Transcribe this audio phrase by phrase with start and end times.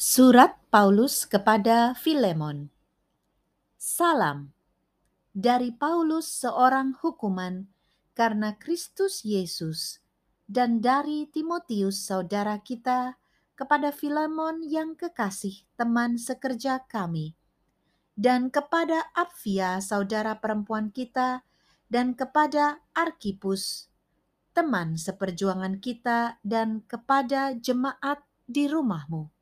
[0.00, 2.72] Surat Paulus kepada Filemon.
[3.76, 4.48] Salam
[5.36, 7.68] dari Paulus seorang hukuman
[8.16, 10.00] karena Kristus Yesus
[10.48, 13.20] dan dari Timotius saudara kita
[13.52, 17.36] kepada Filemon yang kekasih teman sekerja kami
[18.16, 21.44] dan kepada Apfia saudara perempuan kita
[21.92, 23.92] dan kepada Arkipus
[24.56, 29.39] teman seperjuangan kita dan kepada jemaat di rumahmu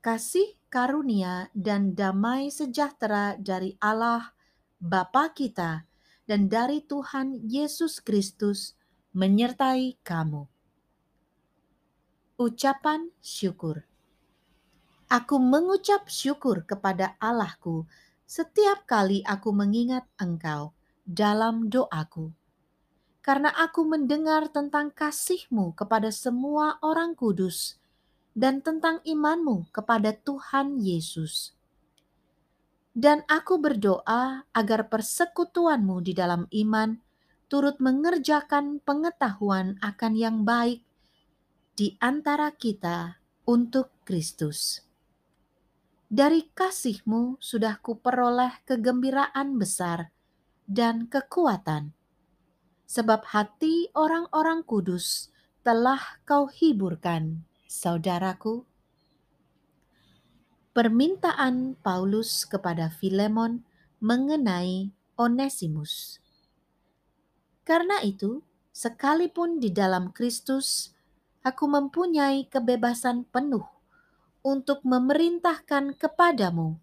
[0.00, 4.32] kasih karunia dan damai sejahtera dari Allah
[4.80, 5.84] Bapa kita
[6.24, 8.72] dan dari Tuhan Yesus Kristus
[9.12, 10.48] menyertai kamu.
[12.40, 13.84] Ucapan syukur.
[15.12, 17.84] Aku mengucap syukur kepada Allahku
[18.24, 20.72] setiap kali aku mengingat Engkau
[21.04, 22.32] dalam doaku.
[23.20, 27.79] Karena aku mendengar tentang kasihmu kepada semua orang kudus
[28.40, 31.52] dan tentang imanmu kepada Tuhan Yesus.
[32.96, 36.96] Dan aku berdoa agar persekutuanmu di dalam iman
[37.52, 40.80] turut mengerjakan pengetahuan akan yang baik
[41.76, 44.88] di antara kita untuk Kristus.
[46.08, 50.10] Dari kasihmu sudah kuperoleh kegembiraan besar
[50.64, 51.92] dan kekuatan,
[52.88, 55.30] sebab hati orang-orang kudus
[55.62, 58.66] telah kau hiburkan saudaraku.
[60.74, 63.62] Permintaan Paulus kepada Filemon
[64.02, 66.18] mengenai Onesimus.
[67.62, 68.42] Karena itu,
[68.74, 70.90] sekalipun di dalam Kristus,
[71.46, 73.66] aku mempunyai kebebasan penuh
[74.42, 76.74] untuk memerintahkan kepadamu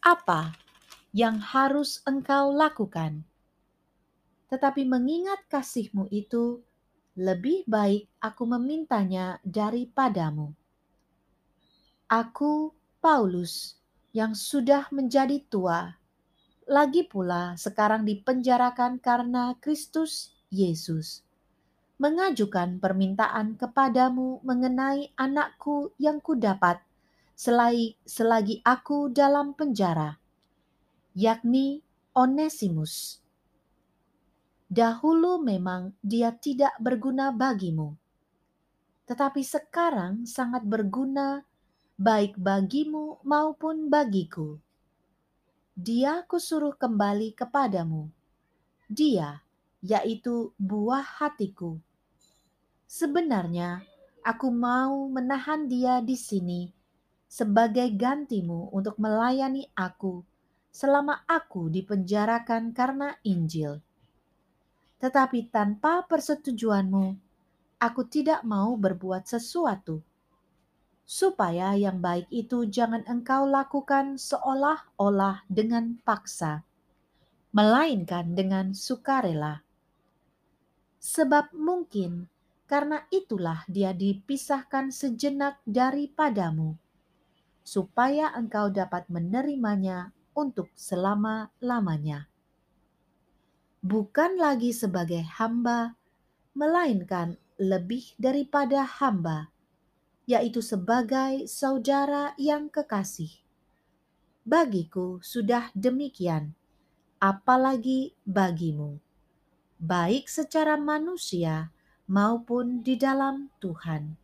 [0.00, 0.56] apa
[1.12, 3.24] yang harus engkau lakukan.
[4.48, 6.60] Tetapi mengingat kasihmu itu,
[7.14, 10.50] lebih baik aku memintanya daripadamu.
[12.10, 13.78] Aku, Paulus,
[14.10, 15.94] yang sudah menjadi tua,
[16.66, 21.22] lagi pula sekarang dipenjarakan karena Kristus Yesus,
[22.02, 26.82] mengajukan permintaan kepadamu mengenai anakku yang kudapat
[27.38, 30.18] selagi, selagi aku dalam penjara,
[31.14, 31.82] yakni
[32.14, 33.23] Onesimus
[34.70, 37.94] Dahulu memang dia tidak berguna bagimu,
[39.04, 41.44] tetapi sekarang sangat berguna
[42.00, 44.56] baik bagimu maupun bagiku.
[45.76, 48.08] Dia kusuruh kembali kepadamu.
[48.88, 49.42] Dia,
[49.84, 51.76] yaitu buah hatiku.
[52.88, 53.84] Sebenarnya,
[54.24, 56.72] aku mau menahan dia di sini
[57.28, 60.22] sebagai gantimu untuk melayani aku
[60.70, 63.82] selama aku dipenjarakan karena Injil
[65.02, 67.06] tetapi tanpa persetujuanmu,
[67.82, 70.00] aku tidak mau berbuat sesuatu.
[71.04, 76.64] Supaya yang baik itu jangan engkau lakukan seolah-olah dengan paksa,
[77.52, 79.60] melainkan dengan sukarela.
[81.04, 82.32] Sebab mungkin
[82.64, 86.80] karena itulah dia dipisahkan sejenak daripadamu,
[87.60, 92.32] supaya engkau dapat menerimanya untuk selama-lamanya
[93.84, 95.92] bukan lagi sebagai hamba,
[96.56, 99.52] melainkan lebih daripada hamba,
[100.24, 103.44] yaitu sebagai saudara yang kekasih.
[104.48, 106.56] Bagiku sudah demikian,
[107.20, 108.96] apalagi bagimu,
[109.76, 111.68] baik secara manusia
[112.08, 114.16] maupun di dalam Tuhan.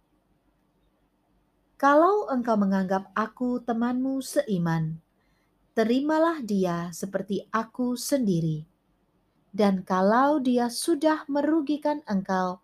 [1.77, 5.01] Kalau engkau menganggap aku temanmu seiman,
[5.77, 8.70] terimalah dia seperti aku sendiri
[9.51, 12.63] dan kalau dia sudah merugikan engkau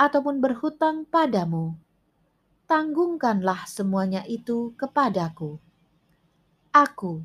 [0.00, 1.76] ataupun berhutang padamu,
[2.64, 5.60] tanggungkanlah semuanya itu kepadaku.
[6.72, 7.22] Aku,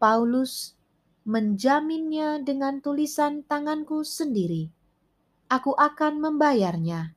[0.00, 0.74] Paulus,
[1.28, 4.72] menjaminnya dengan tulisan tanganku sendiri.
[5.52, 7.12] Aku akan membayarnya,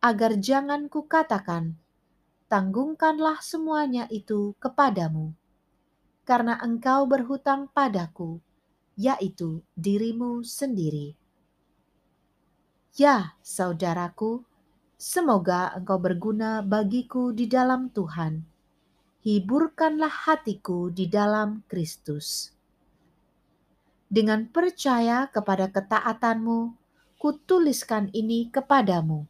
[0.00, 1.76] agar jangan kukatakan,
[2.46, 5.34] tanggungkanlah semuanya itu kepadamu,
[6.22, 8.38] karena engkau berhutang padaku
[8.96, 11.16] yaitu dirimu sendiri.
[12.92, 14.44] Ya, saudaraku,
[15.00, 18.44] semoga engkau berguna bagiku di dalam Tuhan.
[19.24, 22.52] Hiburkanlah hatiku di dalam Kristus.
[24.12, 26.76] Dengan percaya kepada ketaatanmu,
[27.16, 29.24] kutuliskan ini kepadamu.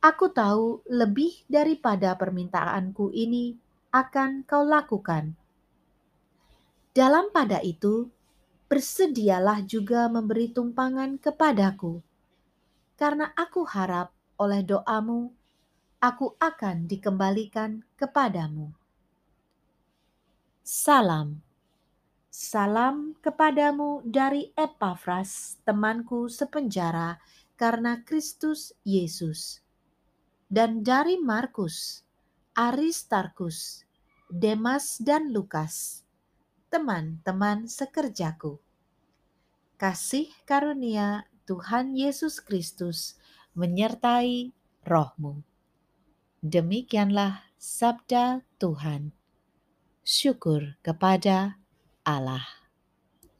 [0.00, 3.54] Aku tahu lebih daripada permintaanku ini
[3.94, 5.36] akan kau lakukan.
[6.90, 8.10] Dalam pada itu,
[8.70, 11.98] bersedialah juga memberi tumpangan kepadaku,
[12.94, 15.34] karena aku harap oleh doamu
[15.98, 18.70] aku akan dikembalikan kepadamu.
[20.62, 21.42] Salam.
[22.30, 27.18] Salam kepadamu dari Epafras, temanku sepenjara
[27.58, 29.60] karena Kristus Yesus.
[30.46, 32.06] Dan dari Markus,
[32.54, 33.82] Aristarkus,
[34.30, 36.06] Demas dan Lukas,
[36.70, 38.62] teman-teman sekerjaku.
[39.74, 43.18] Kasih karunia Tuhan Yesus Kristus
[43.58, 44.54] menyertai
[44.86, 45.42] rohmu.
[46.40, 49.10] Demikianlah sabda Tuhan.
[50.06, 51.58] Syukur kepada
[52.06, 52.59] Allah.